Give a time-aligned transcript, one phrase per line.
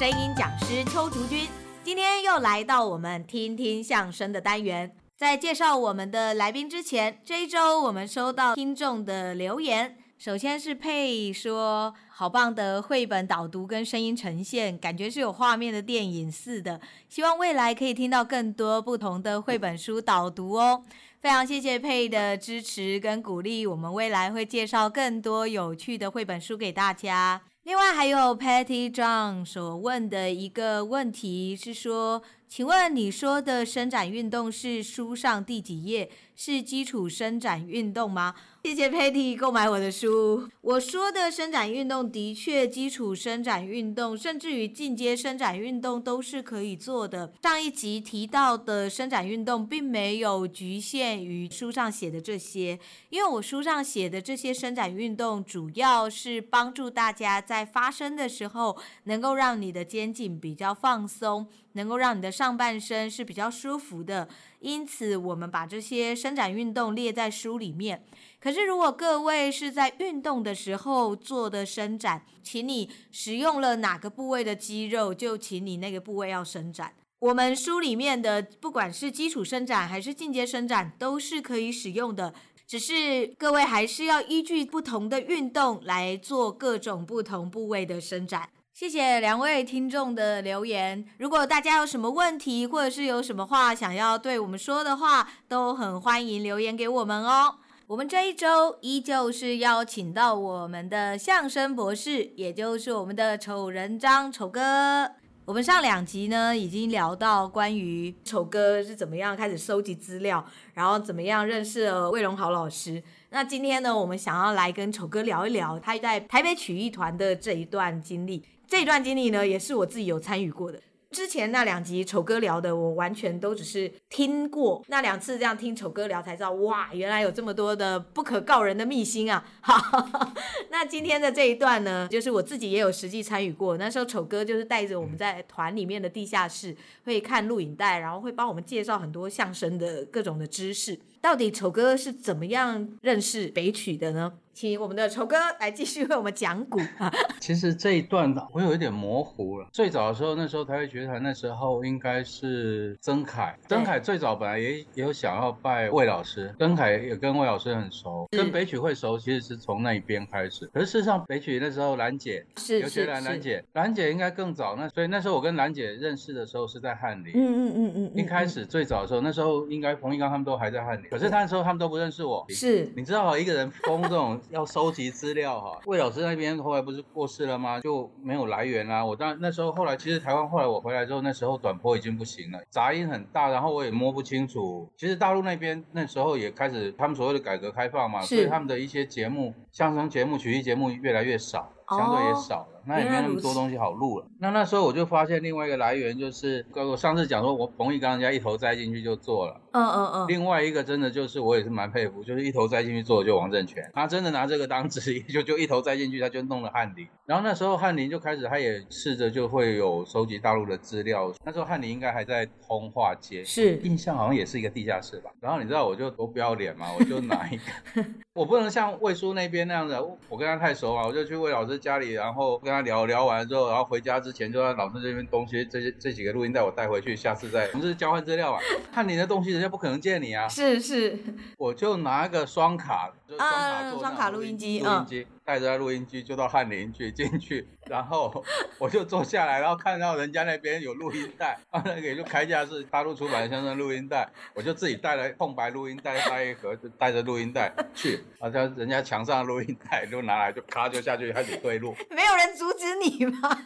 [0.00, 1.46] 声音讲师邱竹君，
[1.84, 4.90] 今天又来到我们听听相声的单元。
[5.14, 9.98] 在介绍我们的来宾之前，这一周我们收到听众的留言。
[10.16, 16.80] 首先是佩说，好棒的绘本导读跟声音呈现，感觉是有画面的电影似的。
[17.10, 20.82] 希望未来可以听到更多不同的绘本书导读哦。
[21.20, 27.42] 非常谢谢佩的支持跟鼓励，我们未来会介绍更多有趣的绘本书给大家。
[27.64, 36.10] 另外还有 Patty John 所问的一个问题是说，请问你说的伸展运动是书上第几页？
[36.42, 38.34] 是基础伸展运动吗？
[38.64, 40.48] 谢谢 Patty 购买我的书。
[40.62, 47.30] 我说的伸展运动的确，基础伸展运动甚至于进阶伸展运动都是可以做的。
[47.42, 52.78] 上一集提到的伸展运动，并没有局限于书上写的这些，
[53.10, 61.46] 因为我书上写的这些伸展运动，主要是帮助大家在发声的时候，能够让你的肩颈比较放松。
[61.74, 68.04] 能够让你的上半身是比较舒服的，因此我们把这些伸伸展运动列在书里面。
[68.40, 76.92] 可是，如果各位是在运动的时候做的伸展，请你使用了哪个部位的肌肉，就请你那个部位要伸展。
[77.18, 82.32] 我们书里面的不管是基础伸展还是进阶伸展，都是可以使用的，
[82.64, 88.48] 只是各位还是要依据不同的运动来做各种不同部位的伸展。
[88.80, 91.04] 谢谢两位听众的留言。
[91.18, 97.56] 如果大家有什么问题，或者是有什么话想要对我们说的话，都很欢迎留言给我们哦。
[97.86, 105.10] 我们这一周依旧是邀请到我们的相声博士，也就是我们的丑人张丑哥。
[105.44, 113.02] 我们上两集呢，已经聊到关于丑哥是怎么样开始收集资料，然后怎么样认识了魏荣豪老师。
[113.28, 118.42] 那今天呢，我们想要来跟丑哥聊一聊他在台北曲艺团的这一段经历。
[118.70, 120.80] 这一段经历呢，也是我自己有参与过的。
[121.10, 124.80] 之前那两集丑哥聊的，我完全都只是听过。
[124.86, 129.44] 那两次这样听丑哥聊，才知道哇，原来有这么多的不可告人的秘辛啊！
[129.60, 130.32] 好，
[130.70, 133.76] 那今天的这一段呢，就是我自己也有实际参与过。
[133.76, 140.96] 那时候丑哥就是带着我们在团里面的地下室，会看录影带，然后会帮我们介绍很多相声的各种的知识。
[141.20, 144.32] 到底丑哥是怎么样认识北曲的呢？
[144.52, 146.78] 请我们的丑哥来继续为我们讲古。
[147.40, 149.66] 其实这一段我有一点模糊了。
[149.72, 153.56] 最早的时候，那时候台北曲艺团那时候应该是曾凯。
[153.68, 160.66] 曾凯最早本来也也有想要拜魏老师，曾凯也跟魏老师很熟，跟北曲会熟，其实是从那一边开始。
[160.74, 164.76] 可是事实上，北曲那时候兰姐是尤其兰兰姐，兰姐应该更早。
[164.76, 167.32] 那所以那时候我跟兰姐认识的时候是在翰林。
[167.34, 168.12] 嗯嗯嗯嗯。
[168.14, 172.46] 一开始最早的时候，那时候应该冯一刚他们都还在翰林，可是那时候他们都不认识我。
[172.48, 174.40] 是，你知道一个人封这种。
[174.50, 177.80] 要收集资料哈， 魏老师那边后来不是过世了吗？
[177.80, 179.04] 就没有来源啦。
[179.04, 184.88] 我当那时候后来，其实台湾后来我回来之后，那时候短波已经不行了，杂音很大，然后我也摸不清楚。
[184.96, 191.70] 其实大陆那边那时候也开始他们所谓的改革开放嘛，所以他们的一些节目，相声节目、曲艺节目越来越少。
[191.90, 194.26] 相对也少了，那也没那么多东西好录了。
[194.38, 199.60] 那那时候我就发现另外一个来源就是，我上次讲说我冯翊纲人家一头栽进去就做了。
[199.72, 200.26] 嗯嗯嗯。
[200.28, 207.08] 另外一个真的就是我也是蛮佩服，就是一头栽进去做的就王正全，他真的拿这个当职业，就就一头栽进去，他就弄了翰林。
[207.26, 211.32] 然后那时候翰林就开始，他也试着就会有收集大陆的资料。
[211.44, 215.30] 那时候翰林应该还在通化街，是印象好像也是一个地下室吧。
[215.40, 218.04] 然后你知道我就多不要脸嘛，我就拿一个，
[218.34, 219.96] 我不能像魏叔那边那样子，
[220.28, 221.80] 我跟他太熟嘛，我就去魏老师。
[221.80, 228.58] 家里，然后跟他聊聊完之后，然后回家之前就让老师这边东西，这些这几个录音带我带回去，下次再我们是交换资料吧，
[228.92, 230.48] 翰林的东西，人家不可能见你啊。
[230.48, 231.18] 是是，
[231.58, 238.44] 我就拿个双卡，就双卡做双卡录音机，录音机带着录音机就到翰林去进去，然后
[238.78, 253.58] 我就坐下来，然后看到人家那边有录音带，那个就开架是大陆出版的相声录音带，我就自己带了空白录音带带一盒，就带着录音带去，好像人家墙上的录音带就拿来就咔就下去开始对录，没有人阻止你吗？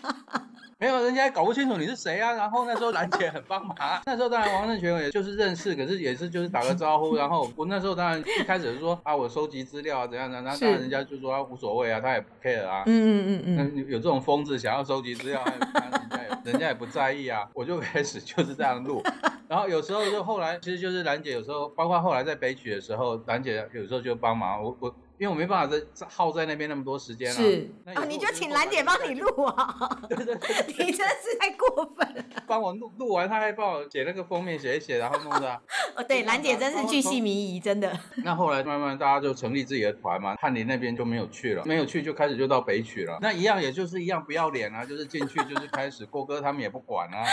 [0.77, 2.33] 没有，人家搞不清楚你是谁啊。
[2.33, 7.15] 然后那时候兰姐很帮忙，那时候当然王正权也就是认识，可是也是就是打个招呼。
[7.17, 12.83] 然后我那时候当然一开始是说啊，我收集资料啊怎样怎样，然后当然人家就说啊无所谓啊，他也不 care 啊。
[12.87, 13.87] 嗯嗯嗯嗯。
[13.89, 17.49] 有这种疯子想要收集资料，人家也人家也不在意啊。
[17.55, 19.03] 我就开始就是这样录。
[19.49, 24.95] 然后有时候就后来其实就是兰姐有时候，包括后来在北曲的时候，兰姐有时候就帮忙我我。
[25.19, 27.35] 因为我没办法在耗在那边那么多时间了。
[27.35, 30.03] 是啊，你就请兰姐帮你录 啊。
[30.09, 32.25] 对对对， 你真是太过分了。
[32.47, 35.61] 帮我录录完，他还帮我写那个封面，写一写，然后弄的。
[35.97, 37.97] 哦，对，兰姐真是巨细靡遗，真的。
[38.25, 43.19] 那后来慢慢大家就成立自己的团嘛，翰林那边就没有去了，没有去就开始就到北曲了。
[43.21, 47.25] 那一样也就是一样不要脸啊，就是进去就是开始郭哥他们也不管啊。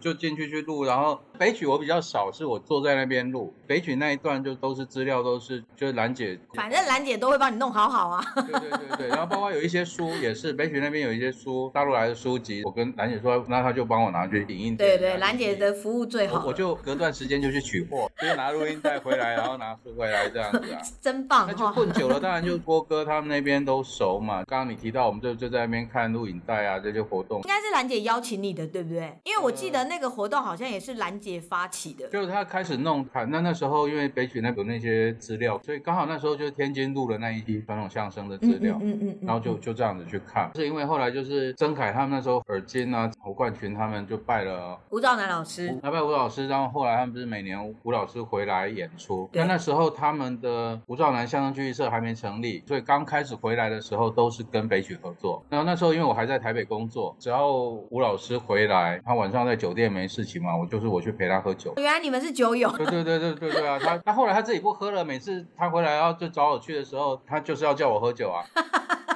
[0.00, 8.24] 就进去去录，然后北曲我比较少，是我坐在那边录北曲那一段，就都是资料，都是就是兰姐， 反正兰姐都会帮你弄好好啊。
[8.34, 14.76] 对对对对，然后包括有一些书也是北曲那边有一些书，大陆来的书籍，我跟兰姐说，那他就帮我拿去影印。
[14.76, 16.42] 对对，兰姐的服务最好。
[16.46, 20.80] 我就隔段时间就去取货， 就拿录音带回来，然后拿书回来这样子啊。
[21.00, 21.46] 真棒。
[21.46, 24.42] 那就混久了，当然就郭哥他们那边都熟嘛。
[24.44, 27.38] 刚刚你提到，我们就就在那边看录影带啊，这些活动。
[27.42, 29.12] 应该是兰姐邀请你的，对不对？
[29.24, 30.70] 因为我记得那个活动好像。
[30.70, 57.50] 也是兰姐发起的，就是他开始弄看，那那时候因为北曲那有那些资料，所以刚好那时候就是天津录了那一批传统相声的资料，嗯嗯，嗯，嗯，嗯，然后就就这样子去看，是因为后来就是曾凯他们那时候耳金啊、侯冠群他们就拜了吴兆南老师，他拜吴老师，然后后来他们不是每年吴老师回来演出，那那时候他们的吴兆南相声剧艺社还没成立，所以刚开始回来的时候都是跟北曲合作，然后那时候因为我还在台北工作，只要
[57.90, 60.56] 吴老师回来，他晚上在酒店没事情嘛。
[60.56, 62.70] 我就是我去陪他喝酒，原来你们是酒友。
[62.72, 68.44] 对对对对对对啊，他他后来他自己不喝了，每次他回来然后就找我去的时候，他就是要叫我喝酒啊。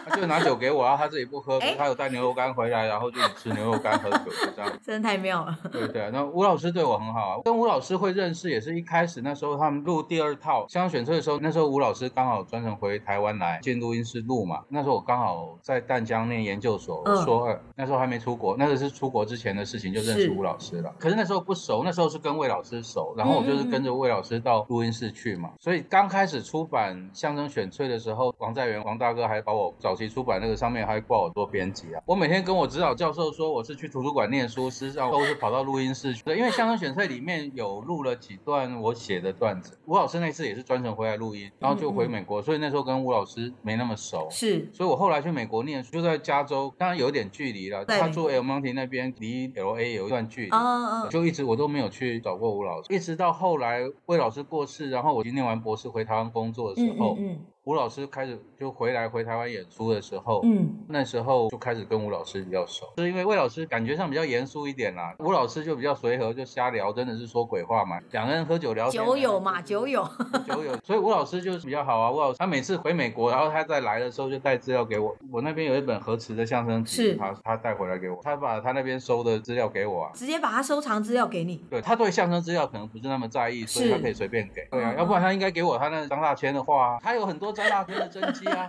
[0.06, 4.70] 他就拿酒给我，然后他自己不喝，欸、他有带牛肉干回来，然后就吃牛肉干喝酒，就这样。
[4.84, 5.56] 真的太妙了。
[5.70, 14.62] 对对，那吴老师对我很好啊，跟吴老师会认识也是一开始那时候他们录第二套相声选粹的时候，那时候吴老师刚好专程回台湾来进录音室录嘛。
[14.68, 20.92] 那时候我刚好在淡江念研究所，我说二，那时候还没出国，那个是出国之前的事情，就认识吴老师了。
[20.98, 25.50] 可是那时候不熟，那时候是跟魏老师熟，然后我就是跟着魏老师到录音室去嘛。
[25.60, 30.84] 所以刚开始出版象征选粹的时候，王在元王大哥还把我早期出版那个上面。
[30.84, 32.02] 还挂我做编辑啊！
[32.04, 36.24] 我每天跟我指导教授说我是去图书馆念书，实际上都是跑到录音室去。
[36.24, 39.78] 对，因为相声选粹里面有录了几段我写的段子。
[39.86, 44.26] 吴老师那次也是专程回来录音，然后就回美国，所以那时候跟吴老师没那么熟。
[44.30, 47.84] 是，所以我后来去美国念书，就在加州，当然有点距离了。
[47.84, 50.50] 他住 El Monte 那边，离 LA 有一段距离。
[50.50, 51.08] 哦哦。
[51.08, 57.14] 就一直我都没有去找过吴老师，一直到后来魏老师过世，然后我念完博士回台湾工作的时候。
[57.18, 70.06] 嗯嗯嗯吴老师开始就回来回台湾演出的时候，嗯，那时候就开始跟吴老师比较熟，是因为魏老师感觉上比较严肃一点啦，吴老师就比较随和，就瞎聊，真的是说鬼话嘛，两个人喝酒聊天，酒友嘛，酒友，
[70.46, 72.10] 酒友，所以吴老师就是比较好啊。
[72.10, 81.64] 吴老师他每次回美国，然后他再来的时候就带资料给我，我那边有一本合词的相声集，他他带回来给我，他把他那边收的资料给我啊，直接把他收藏资料给你。
[81.70, 84.68] 对，他对相声资料可能不是那么在意，所以他可以随便给。
[84.70, 88.66] 对啊，要不然他应该给我他那张大千的话，他有很多张大千的真迹啊。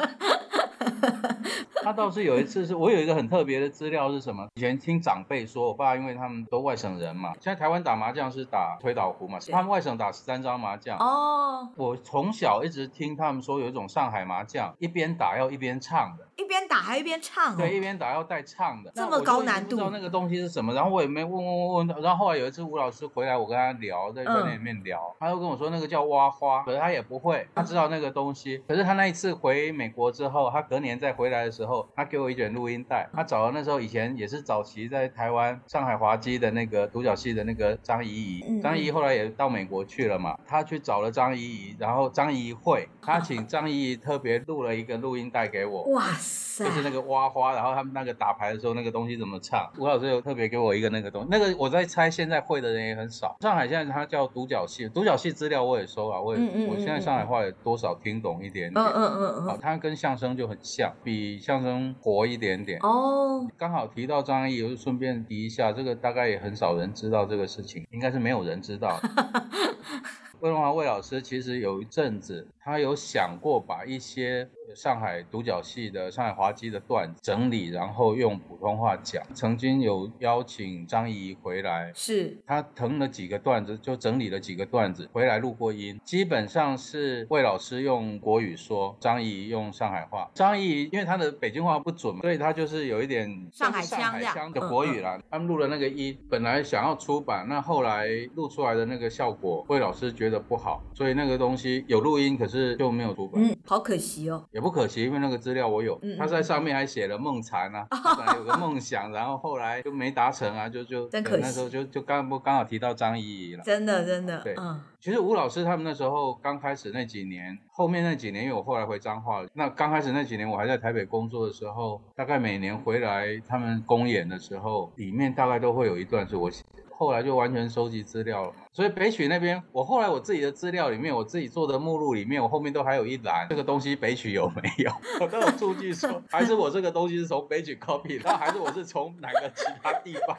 [1.83, 4.47] 他倒是有一次，是我有一个很特别的资料是什么？
[4.55, 10.97] 以前听长辈说，我爸因为他们都外省人嘛，现在台湾打麻将是打推倒胡嘛，他们外省打十三张麻将。
[10.97, 16.25] 哦，我从小一直听他们说有一种上海麻将，一边打要一边唱的。
[16.37, 19.69] 一边打还一边唱，哦，对，一边打要带唱的，这么高难度。
[19.71, 47.05] 不知道那个东西是什么，然后我也没问问问问，然后后来有一次吴老师回来，我跟他聊，在饭店里面聊，嗯，他就跟我说那个叫挖花，可是他也不会，他知道那个东西，可是他那一次回美国之后，他隔年再回来的时候，他给我一卷录音带，他找了那时候以前也是早期在台湾上海滑稽的那个独角戏的那个张怡怡，张怡怡后来也到美国去了嘛，他去找了张怡怡，然后张怡怡会，他请张怡怡特别录了一个录音带给我，哇塞，就是那个。
[47.05, 49.71] 挖花，然后他们那个打牌的时候，那个东西怎么唱？
[49.77, 53.37] 吴老师有特别给我一个那个东西，那个我在猜，现在会的人也很少。
[53.41, 58.83] 上海现在它叫独角戏，独角戏资料我也收了，我也、嗯嗯嗯、我现在上海话也多少听懂一点点。
[58.83, 59.45] 嗯嗯嗯嗯。
[59.45, 62.79] 好，它跟相声就很像，比相声活一点点。
[62.81, 63.47] 哦。
[63.57, 68.99] 刚好提到张译，我就顺便提一下，这个大概也很少人知道这个事情，应该是没有人知道。
[70.39, 74.47] 魏荣华魏老师其实有一阵子，他有想过把一些。
[74.75, 79.23] 上海独角戏的上海滑稽的段子整理，然后用普通话讲。
[79.33, 85.97] 曾经有邀请张怡回来，是他腾了几个段子，就整理了几个段子回来录过音。
[86.03, 90.29] 基本上是魏老师用国语说，张怡用上海话。
[90.33, 95.17] 张怡因为他的北京话不准，所以他就是有一点上海腔的国语啦。
[95.29, 103.43] 他们录了那个音，本来想要出版，那后来录出来的那个效果，魏老师觉得不好，所以那个东西有录音，可是就没有读本。
[103.43, 104.43] 嗯，好可惜哦。
[104.51, 107.87] 也不可惜，因为那个资料我有，他在上面还写了梦残啊，
[108.17, 126.83] 本来有个梦想，然后后来就没达成啊，就就真可惜，那时候就就刚不刚好提到张怡怡了，真的真的，对，嗯，其实吴老师他们那时候刚开始那几年，后面那几年，因为我后来回彰化了，那刚开始那几年我还在台北工作的时候，大概每年回来他们公演的时候，里面大概都会有一段是我写的。
[126.97, 134.91] 后来就完全收集资料了，所以北曲那边，我后来我自己的资料里面，我自己做的目录里面，我后面都还有一栏，这个东西北曲有没有？
[135.19, 140.37] 我都有数据说， 还是我这个东西是从北曲 copy，然后还是我是从哪个其他地方，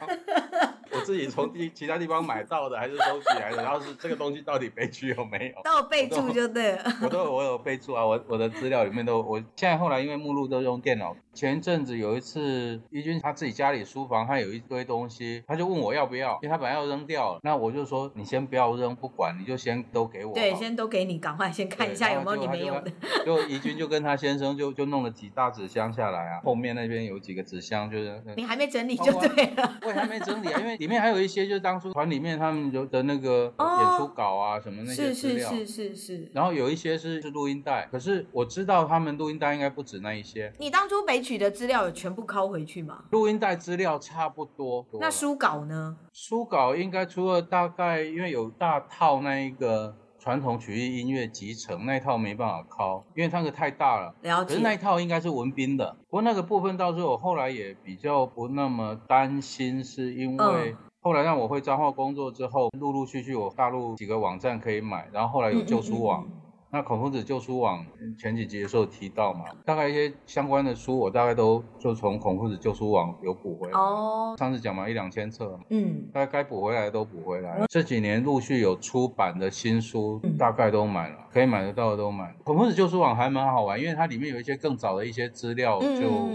[0.91, 3.63] 我自己从地其他地方买到的，还是收起来的？
[3.63, 5.61] 然后是这个东西到底北曲有没有？
[5.63, 6.83] 都有备注就对了。
[7.01, 11.15] 我都有我有备注啊，我我的资料里面都，我现在后来因为目录都用电脑。
[11.33, 17.39] 前一阵子有一次，怡君他自己家里书房，他有一堆东西，他就问我要不要，因为他本来要扔掉了。
[17.43, 20.33] 那我就说，你先不要扔，不管，你就先都给我。
[20.33, 22.91] 对，先都给你，赶快先看一下有没有你没有的。
[23.23, 29.77] 就怡君就跟他先生就就弄了几大纸箱下来啊，后面那边有几个纸箱，就是你还没整理就对了。
[29.83, 35.49] 我也还没整理啊，因为里面还有一些就是当初团里面他们有的那个演出稿啊、哦、什么那些资料。
[35.51, 36.31] 是是是是是。
[36.33, 40.51] 然后有一些是是录音带，可是我知道他们录音带应该不止那一些。
[40.57, 42.07] 你当初北曲的资料有全。
[42.07, 43.03] 全部拷回去吗？
[43.11, 44.85] 录音带资料差不多。
[44.97, 45.97] 那书稿呢？
[46.13, 54.15] 书稿应该除了大概，因为有大套那一个传统曲艺音乐集成那一套没办法拷，因为它那个太大了。
[54.21, 54.49] 了解。
[54.49, 55.95] 可是那一套应该是文斌的。
[56.09, 66.23] 不过那个部分倒是我后来也比较不那么担心，是因为后来让我会彰化工作之后，陆陆续续我大陆几个网站可以买，然后后来有旧书网。
[66.23, 66.46] 嗯嗯嗯
[66.77, 67.83] 那孔夫子旧书网
[68.19, 73.79] 前几集的时候提到嘛，大概一些相关的书，我大概都就从孔夫子旧书网有补回来。
[73.79, 77.65] 哦，上次讲嘛，一两千册，嗯，大概该补回来的都补回来了。
[77.67, 82.31] 这几年陆续有出版的新书，大概都买了，可以买得到的都买。
[82.43, 86.29] 孔夫子旧书网还蛮好玩，因为它里面有一些更早的一些资料，就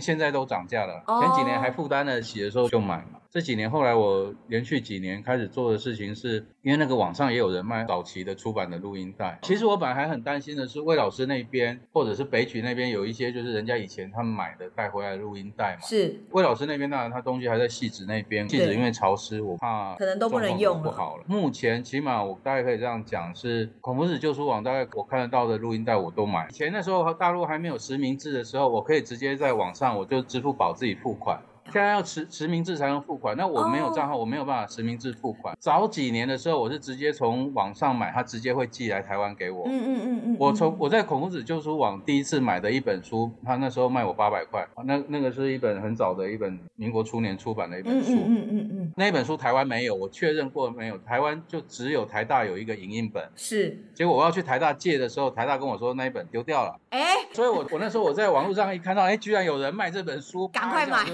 [0.00, 1.02] 现在都涨价了。
[1.22, 3.15] 前几年还负担得起的时候就买嘛。
[3.30, 9.38] 这几年后来，我连续几年开始做的事情是，因为那个网上也有人卖早期的出版的录音带。
[9.42, 15.80] 其实我本来还很担心的是，魏老师那边或者是北曲那边有一些，就是人家以前他们买的带回来的录音带嘛。
[15.82, 16.18] 是。
[16.30, 20.82] 魏老师那边当然他东西还在汐止那边，汐止因为潮湿，我怕可能都不能用了。
[20.84, 21.24] 不好了。
[21.26, 26.46] 目前起码我大概可以这样讲，是孔夫子旧书网大概我看得到的录音带我都买。
[26.48, 31.40] 以前那时候大陆还没有实名制的时候，我可以直接在网上我就支付宝自己付款。
[31.76, 34.22] 现在要实实名制才能付款，那我没有账号，oh.
[34.22, 35.54] 我没有办法实名制付款。
[35.60, 39.66] 早几年的时候，我是直接从网上买，他直接会寄来台湾给我。
[39.66, 40.36] 嗯嗯嗯嗯。
[40.40, 48.12] 我从我在孔夫子旧书网第一次买的一本书，他那时候卖我八百块，那那个是一本很早的一本民国初年出版的一本书。
[48.12, 48.92] 嗯嗯嗯嗯。
[48.96, 53.22] 那一本书台湾没有，我确认过没有，台湾就只有台大有一个影印本。
[53.36, 53.78] 是。
[53.94, 56.80] 结果我要去台大借的时候，台大跟我说那一本丢掉了。
[56.88, 57.16] 哎。
[57.34, 61.04] 所以我我那时候我在网络上一看到，哎，居然有人卖这本书，赶快买。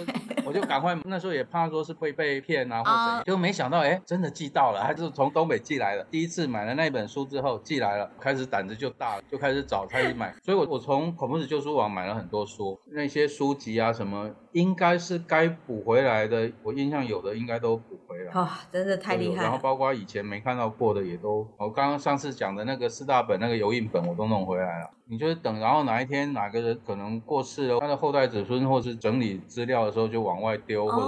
[0.44, 6.04] 我就赶快，那时候也怕说是会被骗啊，或者就没想到，哎，真的寄到了，还是从东北寄来的。
[6.10, 10.34] 第一次买了那本书之后，寄来了，开始胆子就大了，就开始找，开始买。
[10.42, 18.32] 所以我我从恐怖子旧书网买了很多书，那些书籍啊什么，应该是该补回来的，我印象有的应该都补回来。
[18.34, 19.42] 哇，真的太厉害。
[19.42, 24.90] 然后包括以前没看到过的也都，我刚刚上次讲的那个四大本那个油印本我都弄回来了。
[25.06, 31.06] 你就是等，然后哪一天哪个人可能过世了，他的后代子孙或是整理资料的时候就往外丢或者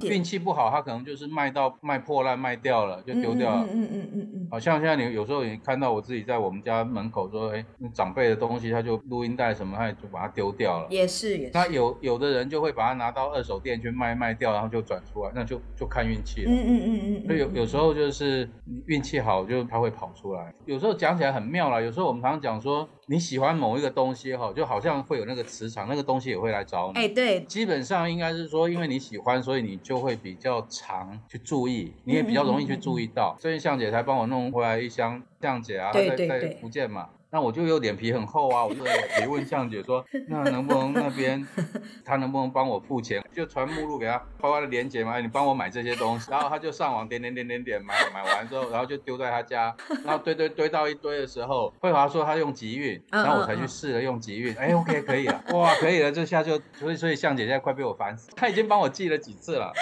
[0.00, 3.64] 怎样，运气不好，他可能就是卖到卖破烂卖掉了就丢掉了。
[3.64, 4.33] 嗯嗯嗯嗯嗯。
[4.54, 10.86] 好像现在你有时候你看到我自己在我们家门口说，哎，长辈的东西他就录音带什么，他也就把它丢掉了。
[10.90, 11.50] 也是也是。
[11.52, 16.52] 那有有的人就会把它拿到二手店去卖卖掉，然后就转出来，那就就看运气了。
[16.52, 17.26] 嗯嗯嗯嗯。
[17.26, 18.48] 所以有有时候就是
[18.86, 20.54] 运气好，就他会跑出来。
[20.66, 22.88] 有时候讲起来很妙啦，有时候我们常常讲说。
[23.06, 26.98] 你喜欢某一个东西哈，就好像会有那个磁场，那个东西也会来找你。
[26.98, 33.36] 哎，对，基本上应该是说，因为你喜欢，所以你就会比较常去注意，你也比较容易去注意到。
[33.38, 37.10] 所以向姐才帮我弄回来一箱，向姐啊，在在福建嘛。
[37.34, 41.44] 那我就有脸皮很厚啊，我就脸皮问向姐说， 那能不能那边
[42.06, 43.20] 他能不能帮我付钱？
[43.32, 49.74] 就传目录给他，包括的连结嘛，你帮我买这些东西，然后他就上网点点点点点买，买完之后，然后就丢在他家，
[50.06, 59.72] 然后堆堆堆到一堆的时候，慧华说他用集运，然后我才去试了用集运，哎，OK 可以了，哇，可以了，这下就所以所以向姐现在快被我烦死，他已经帮我寄了几次了，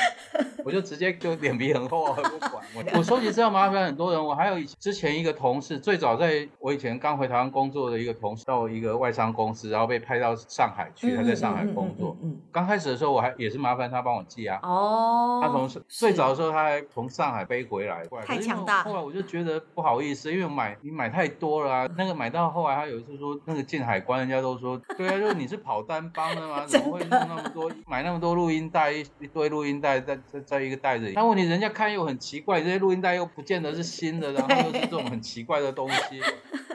[0.64, 7.52] 我就直接就脸皮很厚，不管我，我收集资料麻烦很多人，我还有之前一个同事，最早在我以前刚回台湾。
[7.52, 12.16] 工作的一个同事到一个外商公司，然后被派到上海去，他在上海工作。
[12.22, 14.58] 嗯，刚开始的时候我还也是麻烦他帮我寄啊。
[14.62, 15.40] 哦。
[15.42, 18.02] 他从最早的时候他还从上海背回来。
[18.24, 18.84] 太强大。
[18.84, 21.88] 后来我就觉得不好意思，因为买你买太多了啊。
[21.98, 26.64] 那个买到后来他有一次说，那个进海关人家都说， 对啊，就是你是跑单帮的吗？
[26.66, 31.12] 怎么会弄那么多，买那么多录音带，一一堆录音带在在在一个袋子里。
[31.14, 36.20] 但问题人家看又很奇怪，这些录音带又不见得是新的， 然后又是这种很奇怪的东西。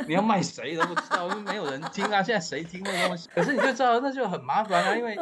[0.07, 2.23] 你要卖谁都不知道，因为没有人听啊。
[2.23, 3.29] 现在谁听那东西？
[3.31, 4.95] 可是你就知道，那就很麻烦啊。
[4.95, 5.15] 因为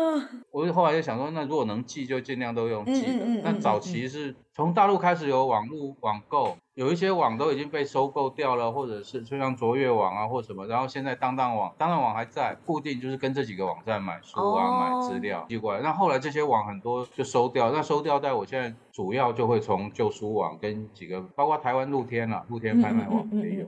[0.50, 3.26] 我后来就想说，那如果能记，就尽量都用记的。
[3.44, 6.56] 那早期是从大陆开始有网络网购。
[6.76, 14.82] 有一些网都已经被收购掉了，或者是就像卓越网啊或什么，然后现在当当网，当当网还在，固定就是跟这几个网站买书啊、oh.
[14.82, 15.80] 买资料寄过来。
[15.80, 23.68] 那后来这些网很多就收掉，那收掉，在我现在主要就会从旧书网跟几个，包括台湾露天啊，露天拍卖网也有，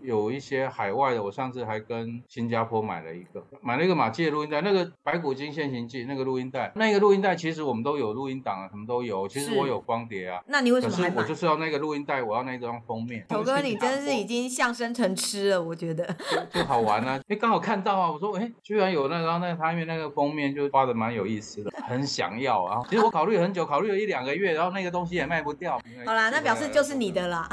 [0.00, 10.42] 有一些海外的，我上次还跟新加坡买了一个，买了一个马季的录音带，那个白骨精现形记那个录音带，那个录音带其实我们都有录音档啊，什么都有，其实我有光碟啊。
[10.48, 11.16] 那你为什么还买？
[11.18, 12.48] 我就是要那个录音带，我要。
[12.48, 16.08] 那张封面，球哥，你真是已经相声成痴了，我觉得
[16.50, 17.20] 就，好玩啊！
[17.28, 22.82] 哎，刚好看到啊，我说，哎，居然有那张那他因为那个封面就画的蛮有意思的，很想要啊。
[22.88, 25.78] 其实我考虑很久，考虑了一两个月，然后那个东西也卖不掉。
[26.06, 27.46] 好啦，那表示就是你的啦。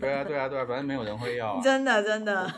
[0.00, 1.60] 对啊，对啊，对啊，反正没有人会要啊。
[1.62, 2.48] 真的，真的。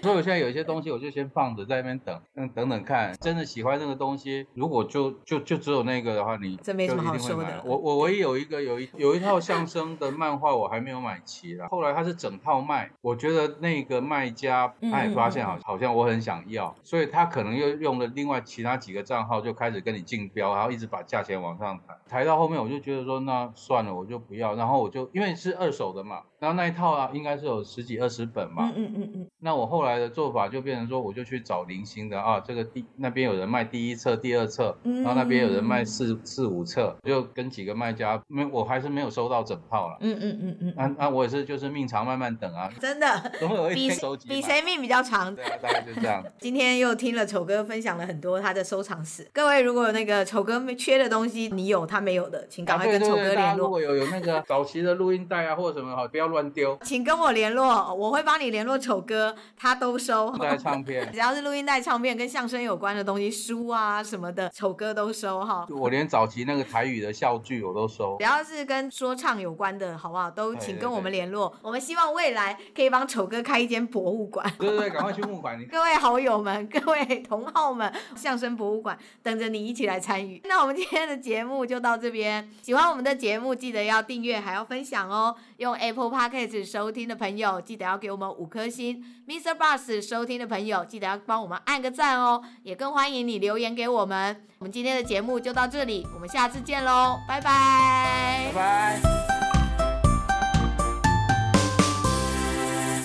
[0.00, 3.12] 所以我现在有一些东西，我就先放着在那边等，等等等看。
[3.20, 7.62] 真的喜欢那个东西，如果就就就只有那个的话，你这没什么好说的。
[7.64, 11.66] 我我唯一有一个有一有一套相声的漫画，我还没有买齐了。
[11.66, 11.96] 后来。
[11.96, 26.20] 他是整套卖，我觉得那个卖家他也发现好好像我很想要，所以他可能又用了另外其他几个账号就开始跟你竞标，然后一直把价钱往上抬，抬到后面我就觉得说那算了，我就不要，然后我就因为是二手的嘛。
[26.38, 28.70] 然后那一套啊，应该是有十几二十本嘛。
[28.76, 29.26] 嗯嗯嗯嗯。
[29.38, 39.96] 那我后来的做法就变成说，我就去找零星的啊，这个第那边有人卖第一册、第二册，然后那边有人卖四四五册，就跟几个卖家没，我还是没有收到整套了。
[40.00, 40.74] 嗯嗯嗯嗯。
[40.76, 42.70] 那那我也是就是命长慢慢等啊。
[42.80, 43.06] 真的。
[43.38, 44.28] 总有一天收集。
[44.28, 45.34] 比谁命比较长。
[45.34, 46.24] 对啊，大概就这样。
[46.38, 49.28] 今天又听了丑哥分享了很多他的收藏史。
[49.32, 53.66] 各位如果有那个丑哥缺的东西，你有他没有的，请赶快跟丑哥联络。
[53.66, 56.78] 如果有有那个早期的录音带啊或者什么哈，不要乱丢。
[56.82, 60.36] 请跟我联络，我会帮你联络丑哥，他都收。
[60.38, 65.66] 带唱片， 只要是录音带、唱片跟相声有关的东西，书啊什么的，丑哥都收哈。
[65.70, 68.16] 我连早期那个台语的笑剧我都收。
[68.18, 70.30] 只要是跟说唱有关的，好不好？
[70.30, 71.48] 都请跟我们联络。
[71.48, 74.44] 对对对，我们希望未来可以帮丑哥开一间博物馆。
[74.58, 75.56] 对对对，赶快去募馆。
[75.70, 80.40] 各位好友们， 各位同好们，相声博物馆等着你一起来参与。
[80.44, 82.50] 那我们今天的节目就到这边。
[82.60, 85.34] 喜欢我们的节目，记得要订阅还要分享哦。
[85.58, 89.56] 用 Apple Podcast 收听的朋友，记得要给我们五颗星；Mr.
[89.56, 92.42] Bus 收听的朋友，记得要帮我们按个赞哦。
[92.62, 94.44] 也更欢迎你留言给我们。
[94.58, 99.25] 我们今天的节目就到这里，我们下次见喽，拜拜，拜拜。